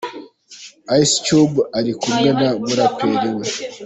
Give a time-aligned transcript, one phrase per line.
[1.01, 3.37] Ice Cube ari kumwe n’umuraperi W.